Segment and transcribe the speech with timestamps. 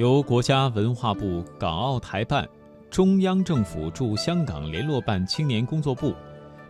[0.00, 2.48] 由国家文化部港澳台办、
[2.90, 6.14] 中央政府驻香港联络办青年工作部、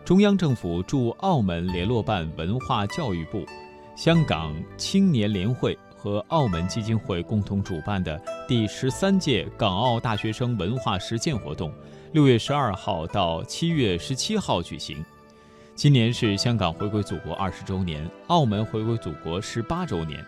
[0.03, 3.45] 中央政府驻澳门联络办文化教育部、
[3.95, 11.71] 香港青年联会和澳门基金会共同主办的第十三届港澳大学生文化实践活动，
[12.11, 15.01] 六月十二号到七月十七号举行。
[15.73, 20.21] 今年是香港回归祖国二十周年，澳门回归祖国十八周年。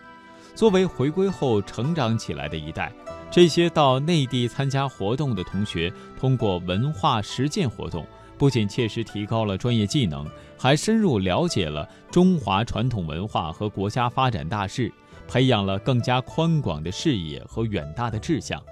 [0.54, 2.92] 作为回归后成长起来的一代，
[3.30, 8.06] 这些到内地参加活动的同学，通过文化实践活动，
[8.38, 10.24] 不仅切实提高了专业技能，
[10.56, 14.92] 还深入了解了中华传统文化和国家发展大势，
[15.26, 18.62] 培养了更加宽广的视野和远大的志向。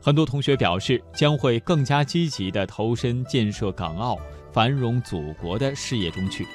[0.00, 4.16] 很多同学表示，将会更加积极地投身建设港澳
[4.52, 6.46] 繁荣祖国的事业中去。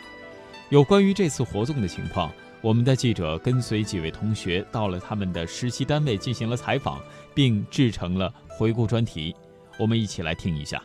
[0.70, 2.32] 有关于这次活动的情况。
[2.64, 6.98] 我们的记者跟随几位同学到了他们的实习单位进行了采访，
[7.34, 9.36] 并制成了回顾专题。
[9.78, 10.82] 我们一起来听一下。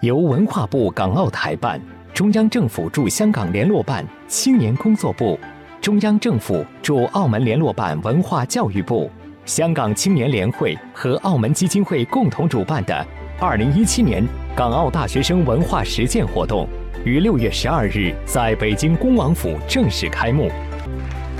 [0.00, 1.78] 由文化部港澳台办、
[2.14, 5.38] 中央政府驻香港联络办青年工作部、
[5.82, 9.10] 中央政府驻澳门联络办文化教育部、
[9.44, 13.06] 香港青年联会和澳门基金会共同主办的
[13.38, 14.24] 2017年
[14.56, 16.66] 港澳大学生文化实践活动，
[17.04, 20.50] 于6月12日在北京恭王府正式开幕。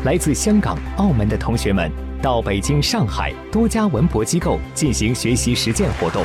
[0.03, 6.25] 来自香港、澳门的同学们到北京、上海多家文博机构进行学习实践活动。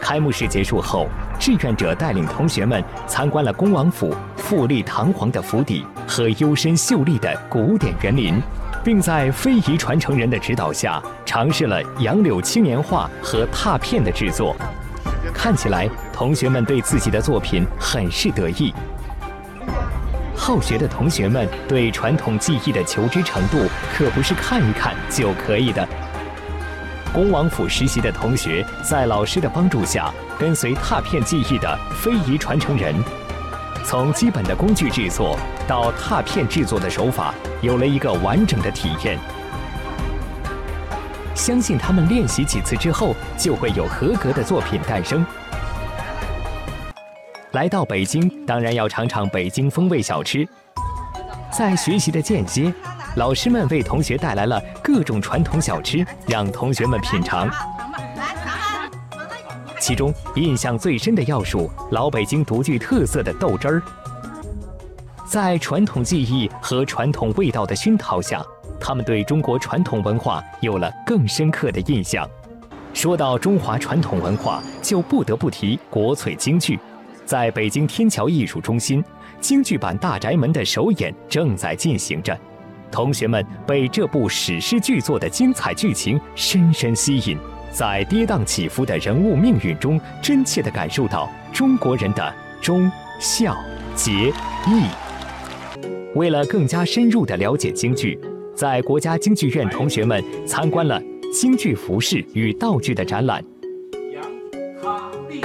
[0.00, 1.06] 开幕式结束后，
[1.38, 8.42] 志愿者带领同学们参观了恭王府富丽堂皇的府邸和幽深秀丽的古典园林，
[8.82, 14.56] 并在非遗传承人的指导下尝试了杨柳青年画和拓片的制作。
[15.32, 18.74] 看起来，同学们对自己的作品很是得意。
[20.38, 25.86] 好学的同学们对传统技艺的求知程度可不是看一看就可以的。
[27.12, 32.94] 恭王府实习的同学在老师的帮助下，跟随拓片技艺的非遗传承人，
[33.84, 39.18] 从基本的工具制作到拓片制作的手法，有了一个完整的体验。
[41.34, 45.24] 相信他们练习几次之后，就会有合格的作品诞生。
[47.58, 50.46] 来到北京，当然要尝尝北京风味小吃。
[51.50, 52.72] 在学习的间歇，
[53.16, 57.50] 老师们为同学带来了各种传统小吃，让同学们品尝。
[59.80, 63.82] 其中印象最深的要数老北京独具特色的豆汁儿。
[65.26, 68.40] 在传统技艺和传统味道的熏陶下，
[68.78, 72.24] 他们对中国传统文化有了更深刻的印象。
[72.94, 76.78] 说到中华传统文化，就不得不提国粹京剧。
[77.28, 79.04] 在北京天桥艺术中心，
[79.38, 82.34] 京剧版《大宅门》的首演正在进行着。
[82.90, 87.36] 同学们被这部史诗巨作的精彩剧情深深吸引，
[87.70, 92.90] 在跌宕起伏的人物命运中，真切地感受到中国人的忠
[93.20, 93.54] 孝
[93.94, 94.32] 节
[94.66, 94.86] 义。
[96.14, 98.18] 为了更加深入地了解京剧，
[98.54, 100.98] 在国家京剧院，同学们参观了
[101.30, 103.44] 京剧服饰与道具的展览。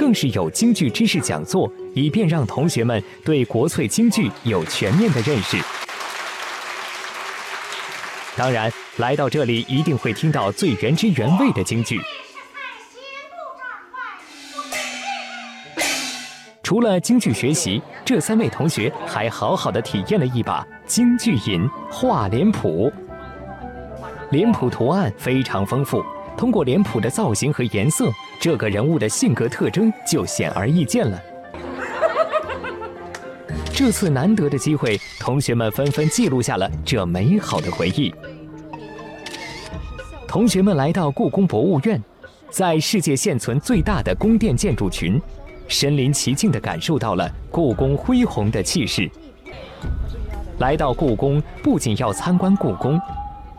[0.04, 5.56] 更是有京剧知识讲座，以便让同学们对国粹京剧有全面的认识。
[8.36, 11.98] 当然，来到这里一定会听到最原汁原味的京剧。
[16.62, 22.92] 除了京剧学习，这三位同学还好好的体验了一把京剧瘾画脸谱。
[24.30, 26.04] 脸谱图案非常丰富。
[26.36, 28.10] 通过脸谱的造型和颜色，
[28.44, 31.18] 这个人物的性格特征就显而易见了。
[33.72, 38.14] 这次难得的机会，同学们纷纷记录下了这美好的回忆。
[40.28, 41.98] 同学们来到故宫博物院，
[42.50, 45.18] 在世界现存最大的宫殿建筑群，
[45.66, 49.10] 身临其境地感受到了故宫恢宏的气势。
[50.58, 53.00] 来到故宫，不仅要参观故宫。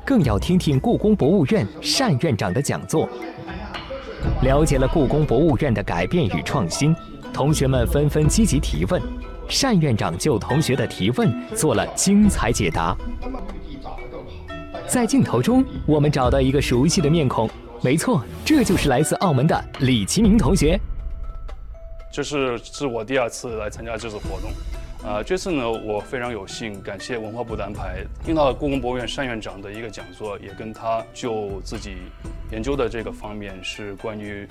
[0.06, 1.68] 更要听听故宫博物院
[1.98, 3.10] 单院长的讲座，
[4.42, 6.96] 了解了故宫博物院的改变与创新，
[7.34, 9.02] 同学们纷纷积极提问，
[9.62, 12.96] 单院长就同学的提问做了精彩解答。
[14.88, 17.50] 在镜头中，我们找到一个熟悉的面孔，
[17.82, 20.80] 没错，这就是来自澳门的李其明同学。
[22.12, 24.52] 这是是我第二次来参加这次活动。
[25.06, 31.98] 啊，这次呢，我非常有幸感谢文化部的安排，听到了故宫博物院单院长的一个讲座，也跟他就自己
[32.56, 34.48] 研究的这个方面是关于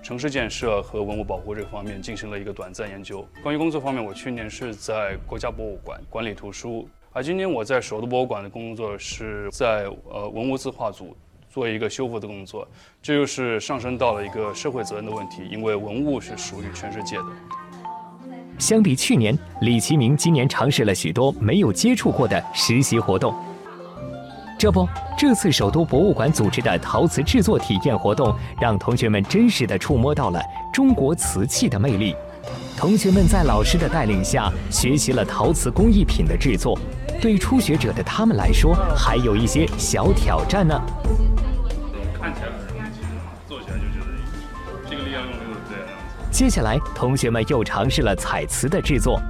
[0.00, 3.26] 城市建设和文物保护这个方面进行了一个短暂研究。
[3.42, 11.16] 关于工作方面，我去年是在国家博物馆管理图书，而今年我在首都博物馆的工作是在呃文物字画组
[11.50, 12.66] 做一个修复的工作。
[13.02, 17.26] 这就是上升到了一个社会责任的问题，因为文物是属于全世界的。
[18.56, 23.34] 相比去年，李其明今年尝试了许多没有接触过的实习活动。
[24.62, 24.88] 这不，
[25.18, 30.40] 这次首都博物馆组织的陶瓷制作体验活动，让同学们真实的触摸到了
[30.72, 32.14] 中国瓷器的魅力。
[32.76, 36.78] 同学们在老师的带领下学习了陶瓷工艺品的制作，
[37.20, 40.80] 对初学者的他们来说，还有一些小挑战呢。
[42.20, 43.08] 看起来很容易，其实
[43.48, 44.12] 做起来就觉得
[44.88, 45.86] 这个力量用的就是这样。
[46.30, 49.20] 接下来，同学们又尝试了彩瓷的制作，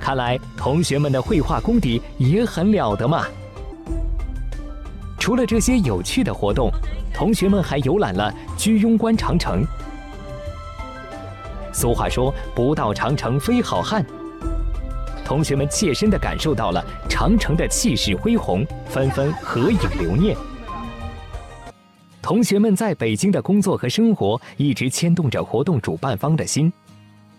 [0.00, 3.26] 看来同学们的绘画功底也很了得嘛。
[5.20, 6.72] 除了这些有趣的活动，
[7.12, 9.62] 同学们还游览了居庸关长城。
[11.74, 14.04] 俗话说“不到长城非好汉”，
[15.22, 20.34] 同学们切身地感受到了长城的气势恢宏，纷纷合影留念。
[22.22, 26.72] 同学们在北京的工作和生活一直牵动着活动主办方的心。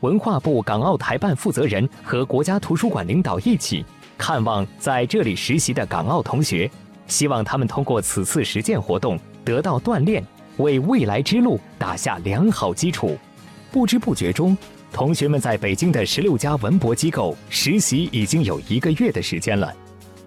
[0.01, 3.83] 文化部港澳台办负责人和国家图书馆领导一起
[4.17, 6.69] 看望在这里实习的港澳同学。
[7.07, 10.23] 希望他们通过此次实践活动得到锻炼，
[10.57, 13.17] 为未来之路打下良好基础。
[13.71, 14.57] 不知不觉中，
[14.91, 19.73] 同学们在北京的十六家文博机构实习已经有一个月的时间了。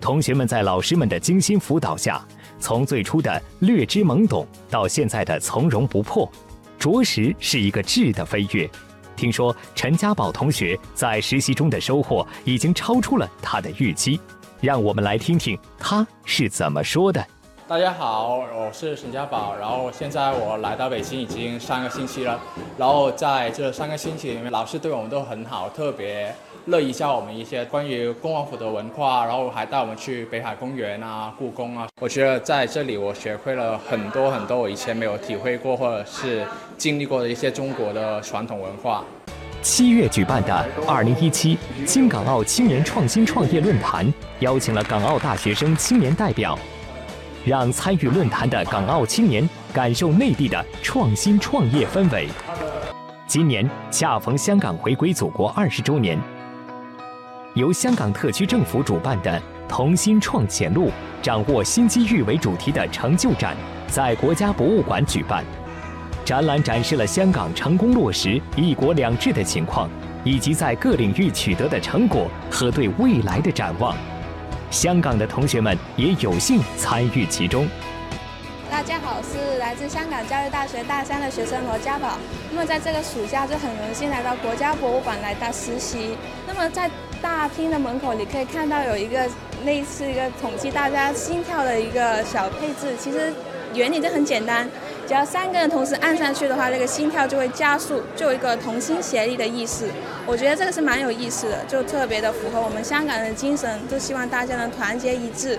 [0.01, 2.23] 同学们在老师们的精心辅导下，
[2.59, 6.31] 从最初的略知懵懂到现在的从容不迫，
[6.79, 8.69] 着实是一个质的飞跃。
[9.17, 14.21] 听说陈家宝同学在实习中的收获已经超出了他的预期。
[14.65, 17.23] 让我们来听听他是怎么说的。
[17.69, 22.41] 大家好，我是沈家宝，然后现在我来到北京已经三个星期了，
[22.79, 26.35] 然后在这三个星期里面，老师对我们都很好，特别
[26.67, 31.89] 乐意教我们一些关于恭王府的文化，然后还带我们去北海公园啊、故宫啊。
[32.01, 36.47] 我觉得在这里我学会了很多很多我以前没有体会过或者是
[36.79, 39.05] 经历过的一些中国的传统文化。
[39.65, 40.55] 七月举办的
[40.87, 41.57] 二零一七
[41.87, 44.07] 京港澳青年创新创业论坛，
[44.41, 46.57] 邀请了港澳大学生青年代表，
[47.47, 52.29] 让参与论坛的港澳青年感受内地的创新创业氛围。
[53.27, 56.19] 今年恰逢香港回归祖国二十周年，
[57.55, 60.91] 由香港特区政府主办的“同心创前路，
[61.23, 63.57] 掌握新机遇”为主题的成就展，
[63.89, 65.43] 在国家博物馆举办。
[66.25, 69.91] 展览展示了香港成功落实“一国两制”的情况，
[70.25, 73.95] 以及在各领域取得的成果和对未来的展望。
[74.71, 77.69] 香港的同学们也有幸参与其中。
[78.71, 82.17] 大家好，是来自香港教育大学大三的学生罗家宝。
[82.51, 86.17] 那么在这个暑假就很荣幸来到国家博物馆来到实习。
[86.47, 86.91] 那么在
[87.21, 89.29] 大厅的门口，你可以看到有一个
[89.67, 93.33] 类似一个统计大家心跳的一个小配置，其实
[93.75, 94.67] 原理就很简单。
[95.07, 99.87] 只要三个人同时按上去的话，那个心跳就会加速，就有一个同心协力的意思。
[100.27, 105.59] 我觉得这个是蛮有意思的，就特别的符合我们香港人的精神，就希望大家能团结一致。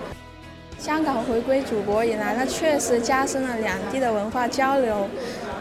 [0.80, 5.08] 香港回归祖国以来，那确实加深了两地的文化交流，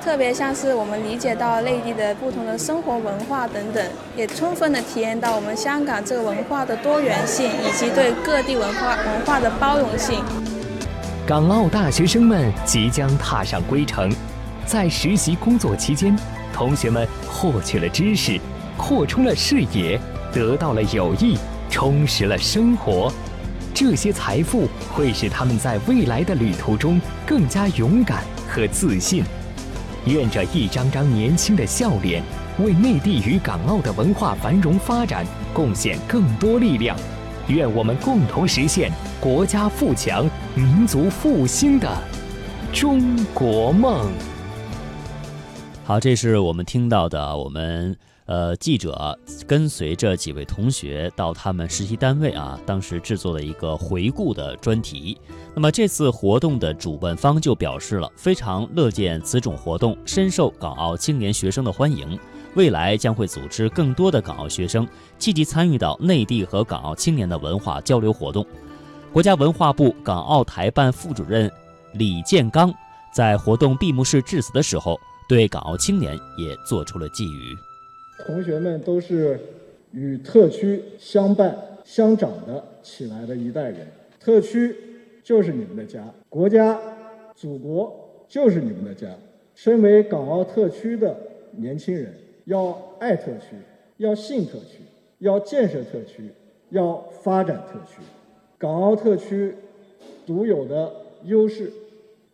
[0.03, 3.83] 特别像是我们理解到内地的不同的生活文化等等，
[4.17, 10.23] 也充分的体验到我们香港这个文化的多元性以及对各地文化文化的包容性。
[11.27, 14.13] 港澳大学生们即将踏上归程，
[14.67, 16.15] 在实习工作期间，
[16.53, 18.39] 同学们获取了知识，
[18.77, 19.99] 扩充了视野，
[20.35, 21.39] 得到了友谊，
[21.71, 23.11] 充实了生活。
[23.73, 29.25] 这些财富会使他们在未来的旅途中更加勇敢和自信。
[30.05, 32.23] 愿这一张张年轻的笑脸，
[32.59, 36.95] 为内地与港澳的文化繁荣发展贡献更多力量。
[37.49, 38.91] 愿我们共同实现
[39.21, 41.93] 国家富强、民族复兴的
[42.73, 44.09] 中国梦。
[45.85, 47.37] 好，这是我们听到的。
[47.37, 47.97] 我们
[48.27, 49.19] 呃记者
[49.49, 55.19] 跟随着几位同学到他们实习单位啊，当时制作了一个回顾的专题。
[55.57, 62.17] 那么这次活动的主办方就表示了，非常乐见此种活动，深受港澳青年学生的欢迎。
[62.55, 64.87] 未来将会组织更多的港澳学生
[65.19, 68.47] 积极参与到内地和港澳青年的文化交流活动。
[69.15, 71.49] 国家文化部港澳台办副主任
[71.93, 72.75] 李建刚
[73.15, 77.57] 在活动闭幕式致辞的时候，对港澳青年也做出了寄语：
[78.27, 79.39] 同学们都是
[79.93, 83.87] 与特区相伴相长的起来的一代人，
[84.19, 84.75] 特区
[85.23, 86.77] 就是你们的家，国家、
[87.37, 89.07] 祖国就是你们的家。
[89.55, 91.17] 身为港澳特区的
[91.53, 92.13] 年轻人。
[92.47, 93.57] 要爱特区，
[93.97, 94.81] 要信特区，
[95.21, 96.31] 要建设特区，
[96.69, 98.03] 要发展特区。
[98.65, 99.55] 港澳特区
[100.25, 100.91] 独有的
[101.25, 101.71] 优势，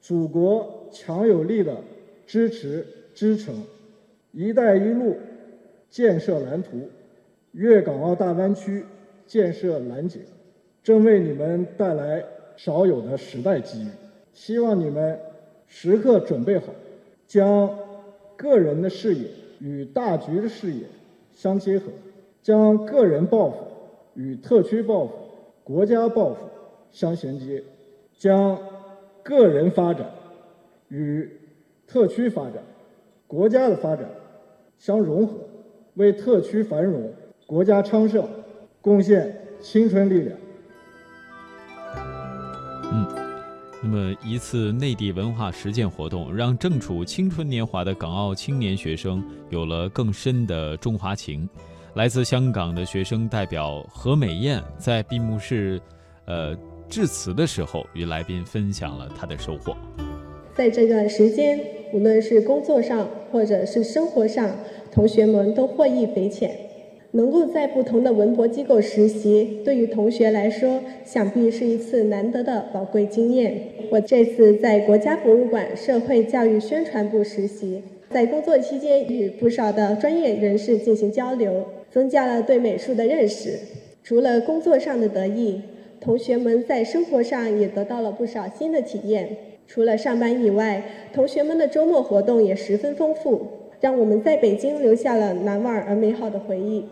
[0.00, 1.76] 祖国强有力的
[2.24, 3.52] 支持支撑
[4.30, 5.16] ，“一带一路”
[5.90, 6.88] 建设蓝图、
[7.50, 8.84] 粤港澳大湾区
[9.26, 10.22] 建设蓝景，
[10.84, 12.24] 正为你们带来
[12.56, 13.88] 少有的时代机遇。
[14.32, 15.18] 希望你们
[15.66, 16.66] 时刻准备好，
[17.26, 17.76] 将
[18.36, 19.26] 个人的视野
[19.58, 20.84] 与大局的视野
[21.34, 21.86] 相结合，
[22.40, 23.56] 将个人抱负
[24.14, 25.12] 与特区抱负、
[25.70, 26.38] 国家抱负
[26.90, 27.62] 相衔接，
[28.18, 28.58] 将
[29.22, 30.04] 个人发展
[30.88, 31.30] 与
[31.86, 32.54] 特区发展、
[33.28, 34.04] 国家的发展
[34.80, 35.36] 相融合，
[35.94, 37.08] 为特区繁荣、
[37.46, 38.28] 国家昌盛
[38.80, 40.36] 贡献青春力量。
[42.92, 43.06] 嗯。
[43.80, 51.48] 那么，一次内地文化实践活动，让正处青春年华的港澳青年学生有了更深的中华情。
[51.94, 55.80] 来自香港的学生代表何美燕在闭幕式，
[56.24, 56.56] 呃，
[56.88, 59.76] 致辞的时候，与来宾分享了她的收获。
[60.54, 61.58] 在这段时间，
[61.92, 64.48] 无论是工作上或者是生活上，
[64.92, 66.56] 同学们都获益匪浅。
[67.12, 73.60] 能够在不同的文博机构实习，对于同学来说，想必是一次难得的宝贵经验。
[73.90, 83.56] 我这次在国家博物馆社会教育宣传部实习，在工作期间与不少的专业人士进行交流，增加了对美术的认识。
[84.02, 85.62] 除了工作上的得意，
[86.00, 89.36] 同学们在生活上也得到了不少新的体验。
[89.68, 90.82] 除了上班以外，
[91.14, 93.46] 同学们的周末活动也十分丰富，
[93.80, 96.84] 让我们在北京留下了难忘而美好的回忆。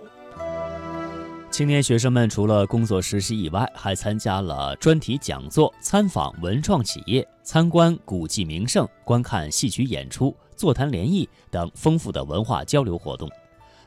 [1.51, 13.27] 青年学生们除了工作实习以外，还参加了专题讲座、参访文创企业、参观古迹名胜、观看戏曲演出、座谈联谊等丰富的文化交流活动。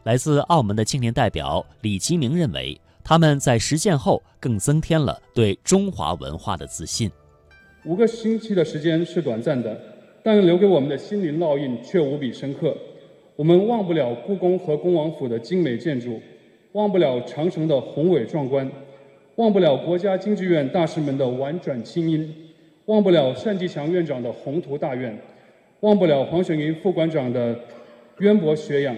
[0.03, 7.11] 来自澳门的青年代表李其明认为，他们在实践后更增添了对中华文化的自信。
[7.85, 9.79] 五个星期的时间是短暂的，
[10.23, 12.75] 但留给我们的心灵烙印却无比深刻。
[13.35, 16.19] 我们忘不了故宫和恭王府的精美建筑。
[16.73, 18.71] 忘不了长城的宏伟壮观，
[19.35, 22.33] 忘不了国家京剧院大师们的婉转清音，
[22.85, 25.21] 忘不了单霁翔院长的宏图大愿，
[25.81, 27.59] 忘不了黄雪云副馆长的
[28.19, 28.95] 渊博学养，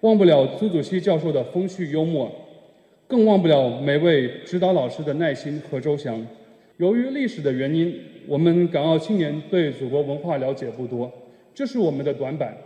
[0.00, 2.28] 忘不了朱祖熙教授的风趣幽默，
[3.06, 6.20] 更忘不了每位指导老师的耐心和周详。
[6.78, 11.08] 由于历史的原因，我们港澳青年对祖国文化了解不多，
[11.54, 12.56] 这是我们的短板。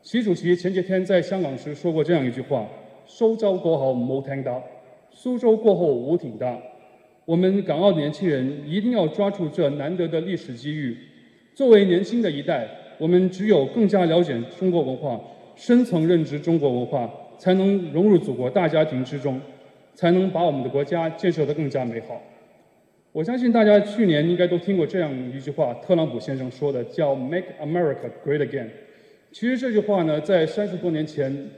[0.00, 2.66] 习主席前几天在香港时说过这样一句话。
[3.04, 4.62] 苏州过后冇艇搭，
[5.10, 6.58] 苏州过后无挺大。
[7.26, 10.96] 我们港澳年轻人一定要抓住这难得的历史机遇。
[11.58, 15.20] 作为年轻的一代，我们只有更加了解中国文化，
[15.56, 19.40] 深层认知中国文化，才能融入祖国大家庭之中，
[19.92, 22.22] 才能把我们的国家建设得更加美好。
[23.10, 28.68] 我相信大家去年应该都听过这样一句话，特朗普先生说的，叫 “Make America Great Again”。
[29.32, 31.48] 其实这句话呢，在三十多年前。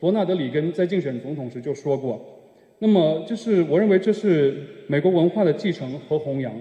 [0.00, 2.20] 伯纳德·里根在竞选总统时就说过
[2.80, 4.56] ：“那么，就是我认为这是
[4.88, 6.52] 美国文化的继承和弘扬。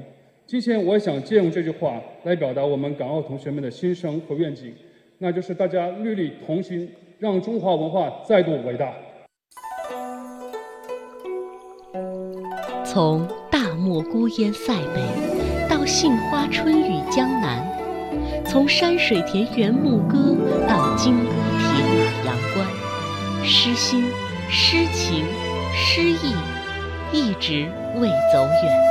[0.51, 1.93] 今天，我想借用这句话
[2.23, 4.75] 来表达我们港澳同学们的心声和愿景，
[5.17, 8.93] 那就是大家戮力同心，让中华文化再度伟大。”
[12.83, 15.01] 从大漠孤烟塞北
[15.69, 17.65] 到杏花春雨江南，
[18.45, 20.35] 从山水田园牧歌
[20.67, 21.29] 到金戈
[21.59, 22.67] 铁马阳关。
[23.45, 24.03] 诗心、
[24.49, 25.23] 诗情、
[25.73, 26.35] 诗意，
[27.13, 28.90] 一直未走远。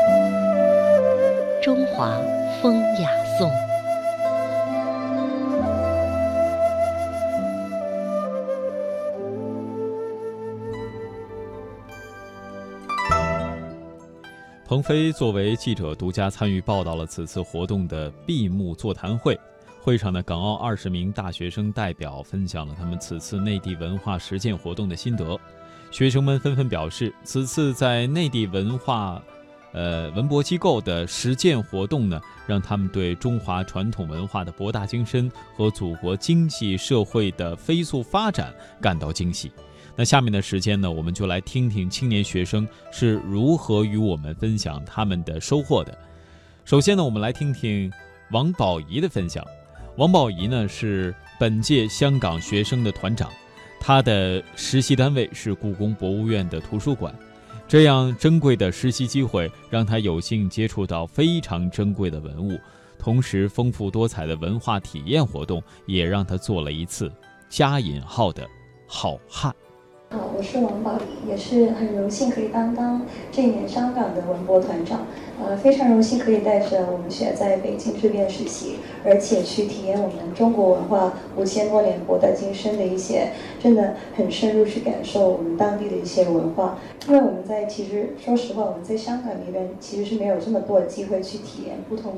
[1.62, 2.18] 中华
[2.62, 3.50] 风雅颂。
[14.66, 19.38] 鹏飞作为记者，独家参与报道了此次活动的闭幕座谈会。
[19.82, 25.38] 会场的港澳二十名大学生代表分享了他们此次内地文化实践活动的心得。
[25.90, 29.20] 学生们纷纷表示，此次在内地文化，
[29.72, 39.52] 呃文博机构的实践活动呢，让他们对中华传统文化的博大精深和祖国经济社会的飞速发展感到惊喜。
[39.96, 45.96] 那下面的时间呢，我们就来听听青年学生是如何与我们分享他们的收获的。
[46.64, 47.92] 首先呢，我们来听听
[48.30, 49.44] 王宝仪的分享。
[49.96, 53.28] 王宝仪呢是本届香港学生的团长，
[53.80, 57.14] 他的实习单位是故宫博物院的图书馆。
[57.70, 62.58] 这样珍贵的实习机会，让他有幸接触到非常珍贵的文物，
[62.98, 67.08] 同时丰富多彩的文化体验活动，也让他做了一次
[67.48, 68.44] 加引号的
[68.88, 69.54] 好汉。
[70.12, 73.00] 好，我是王宝仪，也是很荣幸可以担当
[73.30, 75.06] 这一年香港的文博团长。
[75.40, 86.76] 呃，非常荣幸可以带着我们学在北京这边实习，而且去体验我们中国文化五千多年博大精深的一些，真的很深入去感受我们当地的一些文化。
[87.06, 92.14] 因为我们在其实说实话，我们在香港那边其实是没有这么多的机会去体验不同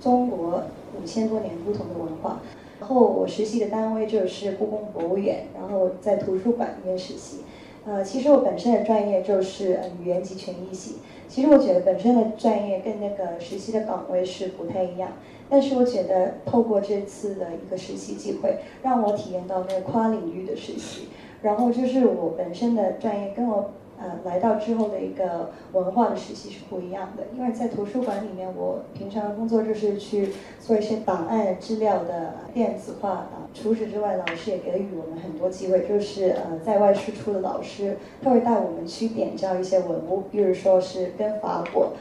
[0.00, 0.62] 中国
[0.98, 2.40] 五千多年不同的文化。
[2.80, 7.38] 然后我实习的单位就是故宫博物院，然后在图书馆里面实习。
[7.84, 10.96] 呃，其实我本身的专业就是语言及权益系。
[11.26, 15.12] 其实我觉得本身的专业跟那个实习的岗位是不太一样。
[15.48, 21.08] 但是我觉得透过这次的一个实习机会，让我体验到那个跨领域的实习。
[21.42, 23.70] 然后就是我本身的专业跟我。
[24.00, 30.28] 呃，来到之后的一个文化的实习是不一样的，因为在图书馆里面，我平常的工作就是去
[30.60, 33.26] 做一些档案资料的电子化。
[33.52, 41.94] 除此之外，老师也给予我们很多机会，就是呃，在外输出的老师，他会带我们去点照一些文物，比如说是跟法国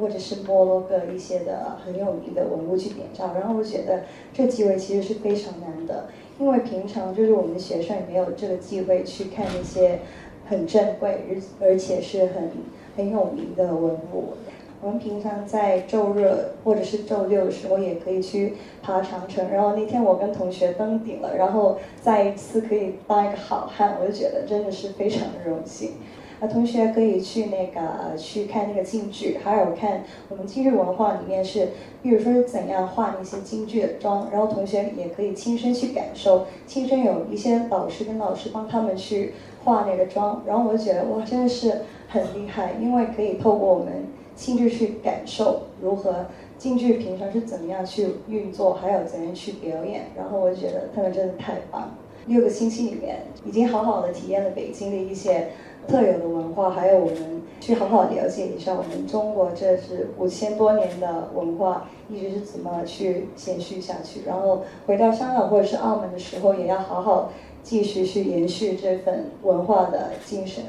[0.00, 3.32] 或者是摩洛哥一些的很有名的文物去点照。
[3.34, 6.08] 然后我觉得这机会其实是非常难的，
[6.40, 10.00] 因为平常就是我们学生也没有这个机会去看那些。
[10.46, 11.20] 很珍贵，
[11.60, 12.50] 而而且是很
[12.96, 14.34] 很有名的文物。
[14.82, 16.30] 我们平常在周日
[16.62, 19.50] 或者是周六的时候也可以去爬长城。
[19.50, 25.92] 然后那天我跟同学登顶了，然后再一次可以当一个好汉，我就觉得真的是非常的荣幸。
[26.38, 31.68] 啊，同学可以去那个去看那个京剧，还有看我们京剧文化里面是，
[32.02, 34.28] 比如说是怎样画那些京剧的妆。
[34.30, 39.32] 然后同学也可以亲身去感受，亲身有一些老师跟老师帮他们去。
[39.64, 44.06] 化那个妆，然后我觉得哇，真的是很厉害，因为可以透过我们
[44.36, 46.26] 亲自去感受如何
[46.58, 51.90] 京剧平常是怎么样去运作，还有怎样去表演，然后我觉得他们真的太棒。
[52.26, 55.48] 六个星期里面，已经好好的体验了北京的一些
[55.86, 64.22] 特有的文化，还有我们去好好了解一下我们中国这是五千多年的文化，一直是怎么去延续下去。
[64.26, 67.30] 然后回到香港或者是澳门的时候，也要好好。
[67.64, 70.62] 继续去延续这份文化的精神。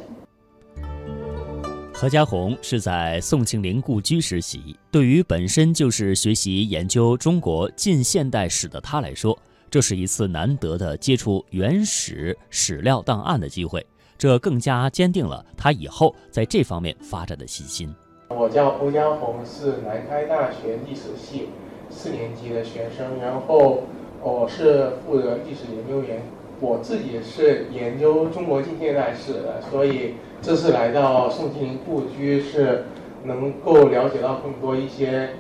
[1.93, 9.38] 何家红是在宋庆龄故居实习，对于本身就是学习研究中国近现代史的他来说，
[9.70, 13.86] 这是一次难得的接触原始史料档案的机会，
[14.17, 17.93] 这更加坚定了他以后在这方面发展的信心。
[18.30, 21.50] 我叫胡家红，是南开大学历史系
[21.89, 23.84] 四年级的学生，然后
[24.22, 26.22] 我是负责历史研究员。
[26.62, 32.86] 我自己是研究中国近现代史的，所以这次来到宋庆龄故居是
[33.24, 35.32] 能够了解到更多一些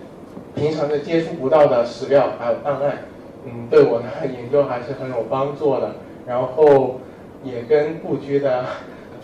[0.53, 3.05] 平常的接触不到的史料还有档案，
[3.45, 5.95] 嗯，对我的研究还是很有帮助的。
[6.27, 6.99] 然后
[7.43, 8.65] 也跟故居的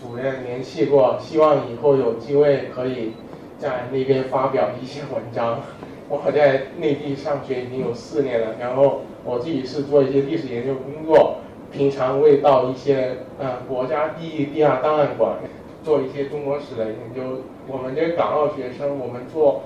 [0.00, 3.12] 主任联系过，希望以后有机会可以
[3.58, 5.60] 在那边发表一些文章。
[6.08, 11.38] 我在内地上学已经有四年了，然后我自己是做一些历史研究工作。
[11.72, 15.38] 平常会到一些呃国家地理地下档案馆
[15.82, 17.40] 做一些中国史的研究。
[17.66, 19.62] 我们这港澳学生，我们做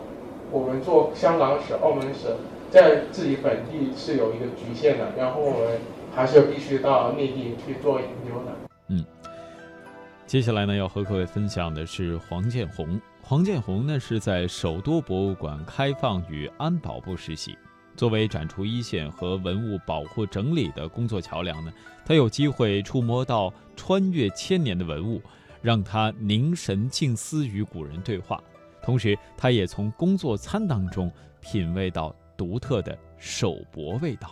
[0.50, 2.28] 我们做香港史、澳门史，
[2.70, 5.78] 在自己本地是有一个局限的，然后我们
[6.14, 8.52] 还是必须到内地去做研究的。
[8.88, 9.04] 嗯，
[10.26, 13.00] 接下来呢，要和各位分享的是黄建红。
[13.22, 17.58] 黄建红呢是在首都博物馆开放与安保部实习。
[17.96, 21.72] 作为展出一线和文物保护整理的工作桥梁呢，
[22.04, 25.20] 他有机会触摸到穿越千年的文物，
[25.62, 28.38] 让他凝神静思与古人对话。
[28.82, 34.28] 同时，他也从工作餐当中品味到独特的手博味道。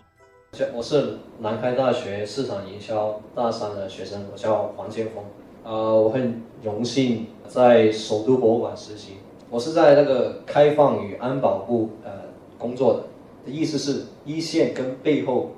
[0.73, 5.25] 我是南开大学市场营销大三的学生，我叫黄建峰。
[5.65, 9.15] 呃，我很荣幸在首都博物馆实习，
[9.49, 12.13] 我是在那个开放与安保部呃
[12.59, 13.05] 工作的。
[13.45, 15.51] 的意思是一线跟背后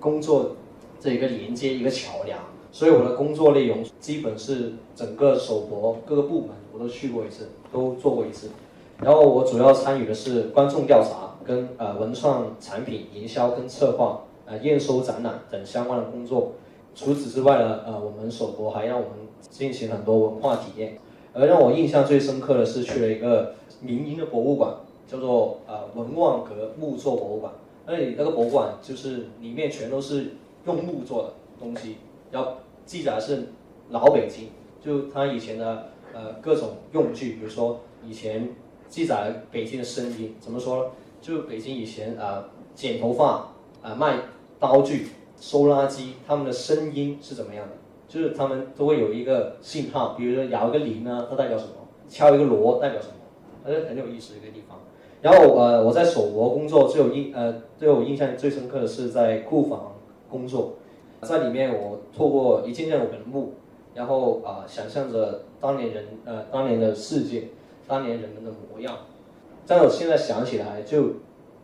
[0.00, 0.56] 工作
[1.00, 2.38] 这一个连接一个桥梁，
[2.72, 8.48] 所以我的工作内容基本是整个首博各个部门我都去过一次，都做过一次。
[9.00, 16.52] 然后我主要参与的是观众调查、跟呃文创产品营销跟策划、呃验收展览等相关的工作。
[16.94, 20.98] 除此之外呢，呃我们首博还让我们进行很多文化体验。
[21.32, 24.72] 而让我印象最深刻的是去了一个民营的博物馆。
[25.06, 27.52] 叫做呃文望阁木作博物馆，
[27.86, 30.32] 那里那个博物馆就是里面全都是
[30.66, 31.96] 用木做的东西，
[32.30, 33.48] 要记载是
[33.90, 34.48] 老北京，
[34.80, 38.48] 就他以前的呃各种用具，比如说以前
[38.88, 40.90] 记载北京的声音，怎么说呢？
[41.20, 44.18] 就北京以前啊剪头发啊卖
[44.58, 45.08] 刀具
[45.40, 47.72] 收垃圾，他们的声音是怎么样的？
[48.06, 51.72] 就是他们都会有一个信号，比如说摇一个铃呢，它代表什么？
[52.08, 53.14] 敲一个锣代表什么？
[53.64, 54.78] 它是很有意思的一个地方。
[55.24, 59.92] 然后呃，我在首博工作最有印呃对我印象最深刻的是在库房
[60.28, 60.74] 工作，
[61.22, 63.54] 在里面我透过一件件文物，
[63.94, 67.44] 然后啊想象着当年人呃当年的世界，
[67.88, 68.98] 当年人们的模样。
[69.66, 71.14] 但我现在想起来，就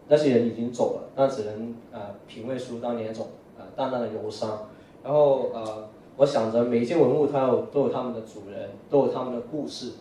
[0.09, 3.27] 那些人已经走了，那只能呃品味出当年那种
[3.59, 4.69] 呃淡淡的忧伤。
[5.05, 9.93] 然后呃，我想着每一件文物它有都有他们的主人，都有他们的故事。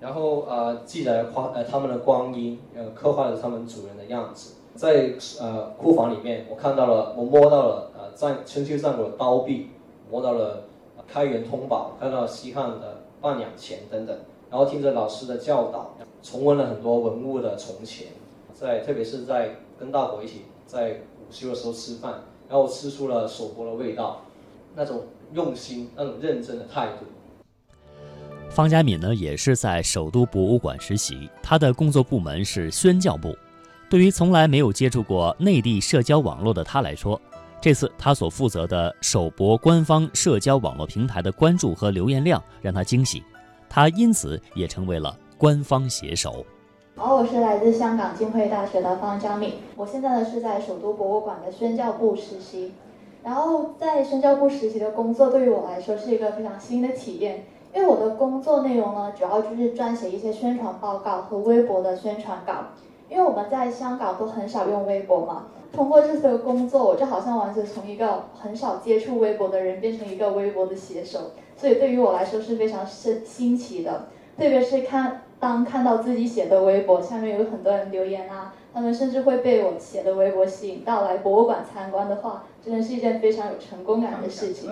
[0.00, 4.54] 然后呃，记载画呃他们的光阴，呃刻画了他们主人的样子。
[4.74, 9.70] 在呃库房里面，我看到了，我摸到了呃战春秋战国的刀币，
[10.10, 10.64] 摸到了
[11.08, 14.14] 开元通宝，看到了西汉的半两钱等等。
[14.50, 18.08] 然后听着老师的教导，重温了很多文物的从前。
[18.52, 24.20] 在特别是在跟大伙一起在午休的时候吃饭，然后吃出了手锅的味道，
[24.74, 27.06] 那种用心、那种认真的态度。
[28.50, 33.36] 方佳敏呢，也是在首都博物馆实习，他的工作部门是宣教部。
[33.90, 37.20] 对于从来没有接触过内地社交网络的他来说，
[37.60, 43.22] 这次他所负责的首博官方社交网络平台的关注和留言量让他惊喜，
[43.68, 46.44] 他因此也成为了官方写手。
[46.96, 52.72] 好，我是来自香港浸会大学的方佳敏，我现在呢是在首都博物馆的宣教部实习。
[53.22, 57.44] 然后在宣教部实习的工作对于我来说是一个非常新的体验。
[57.76, 62.54] 因为我的工作内容呢，主要就是撰写一些宣传报告和微博的宣传稿。
[63.10, 71.18] 因为我们在香港都很少用微博嘛，通过这次的工作，我就好像完全从一个很少接触微博的人变成一个微博的写手，
[71.54, 74.06] 所以对于我来说是非常新新奇的。
[74.38, 84.70] 特别是看当看到自己写的微博下面有很多人留言啊，他们甚至会被我写的微博吸引到来博物馆参观的话，真的是一件非常有成功感的事情。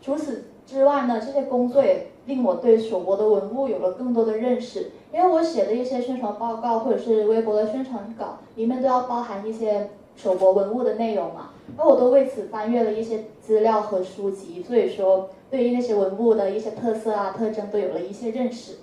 [0.00, 4.90] 除此之外呢，这些工作也令我对首博的文物有了更多的认识。
[5.12, 18.78] 因为我写的一些宣传报告或者是微博的宣传稿，里面都要包含一些首博文物的内容嘛，那我都为此翻阅了一些资料和书籍，所以说对于那些文物的一些特色啊、特征都有了一些认识。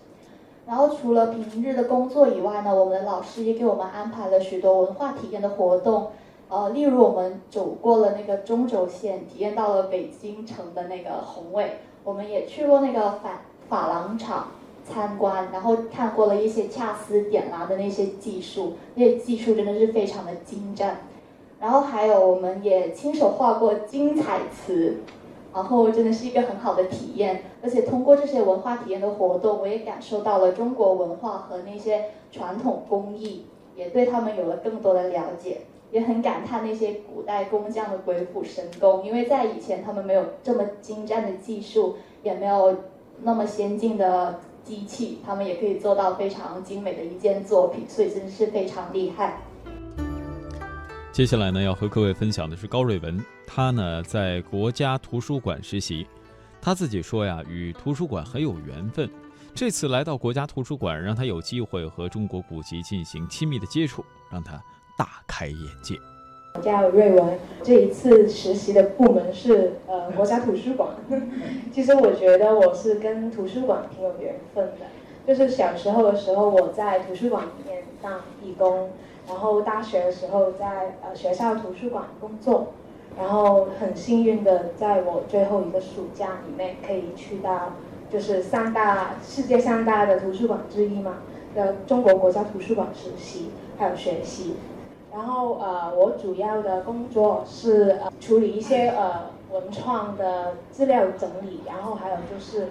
[0.66, 6.12] 然后除了平日的工作以外呢，我们的老师也给我们安排了许多文化体验的活动，
[6.52, 13.30] 呃，例如我们走过了那个中轴线，体验到了北京城的那个宏伟，我们也去过那个珐
[13.70, 14.52] 珐琅厂
[14.86, 20.98] 参观，然后看过了一些恰丝点蜡的那些技术，那些技术真的是非常的精湛。
[21.58, 24.98] 然后还有我们也亲手画过金彩瓷。
[25.54, 42.76] 然后真的是一个很好的体验，而且通过这些文化体验的活动，我也感受到了中国文化和那些传统工艺，也对他们有了更多的了解，也很感叹那些古代工匠的鬼斧神工，因为在以前他们没有这么精湛的技术，也没有
[43.22, 49.42] 那么先进的机器，他们也可以做到非常精美的一件作品，所以真是非常厉害。
[51.12, 56.08] 接下来呢，要和各位分享的是高瑞文，他呢在国家图书馆实习，
[56.62, 59.10] 他自己说呀，与图书馆很有缘分。
[59.54, 64.54] 这次来到国家图书馆，让他有机会和中国古籍进行亲密的接触，让他
[65.02, 66.00] 大开眼界。
[66.54, 70.90] 我叫瑞文，这一次实习的部门是呃国家图书馆。
[71.74, 74.86] 其实我觉得我是跟图书馆挺有缘分的，
[75.26, 78.92] 就是小时候的时候我在图书馆里面当义工。
[79.28, 82.74] 然后大学的时候在呃学校图书馆工作，
[83.18, 87.74] 然后很幸运的在我最后一个暑假里面可以去到
[88.12, 91.18] 就是三大世界三大的图书馆之一嘛
[91.56, 94.56] 的中国国家图书馆实习还有学习，
[95.12, 102.70] 然后呃我主要的工作是呃处理一些呃文创的资料整理，然后还有就是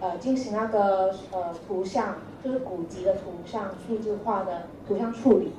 [0.00, 5.52] 呃进行那个呃图像就是古籍的图像数字化的图像处理。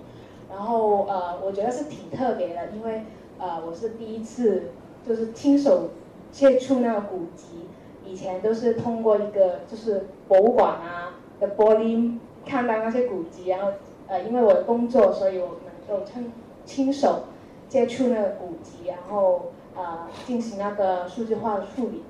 [0.50, 3.06] 然后呃，我觉得是挺特别的，因为
[3.40, 4.72] 呃，我是第一次
[5.08, 5.90] 就是亲手
[6.32, 7.68] 接触那个古籍，
[8.06, 13.72] 以前都是通过一个就是博物馆啊的玻璃看到那些古籍，然后
[14.08, 16.32] 呃，因为我的工作，所以我就亲
[16.66, 17.24] 亲手
[17.68, 22.04] 接触那个古籍，然后呃进行那个数字化的处理。